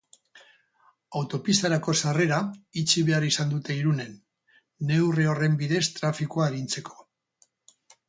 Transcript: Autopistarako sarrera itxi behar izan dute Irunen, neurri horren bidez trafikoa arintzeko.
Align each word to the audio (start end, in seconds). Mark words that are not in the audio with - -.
Autopistarako 1.19 1.95
sarrera 1.99 2.39
itxi 2.83 3.05
behar 3.11 3.29
izan 3.29 3.53
dute 3.55 3.77
Irunen, 3.83 4.19
neurri 4.93 5.31
horren 5.35 5.63
bidez 5.63 5.87
trafikoa 6.03 6.51
arintzeko. 6.53 7.03